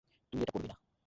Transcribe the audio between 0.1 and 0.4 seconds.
তুই